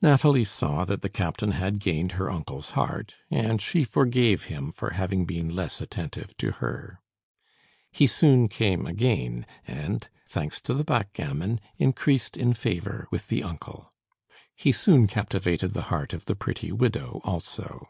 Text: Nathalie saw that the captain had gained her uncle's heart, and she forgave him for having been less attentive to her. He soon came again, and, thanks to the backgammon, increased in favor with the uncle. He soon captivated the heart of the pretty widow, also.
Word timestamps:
Nathalie 0.00 0.44
saw 0.44 0.84
that 0.84 1.02
the 1.02 1.08
captain 1.08 1.50
had 1.50 1.80
gained 1.80 2.12
her 2.12 2.30
uncle's 2.30 2.70
heart, 2.78 3.16
and 3.32 3.60
she 3.60 3.82
forgave 3.82 4.44
him 4.44 4.70
for 4.70 4.90
having 4.90 5.24
been 5.24 5.52
less 5.56 5.80
attentive 5.80 6.36
to 6.36 6.52
her. 6.62 7.00
He 7.90 8.06
soon 8.06 8.46
came 8.48 8.86
again, 8.86 9.44
and, 9.66 10.08
thanks 10.28 10.60
to 10.60 10.74
the 10.74 10.84
backgammon, 10.84 11.58
increased 11.78 12.36
in 12.36 12.54
favor 12.54 13.08
with 13.10 13.26
the 13.26 13.42
uncle. 13.42 13.90
He 14.54 14.70
soon 14.70 15.08
captivated 15.08 15.72
the 15.74 15.82
heart 15.90 16.12
of 16.12 16.26
the 16.26 16.36
pretty 16.36 16.70
widow, 16.70 17.20
also. 17.24 17.88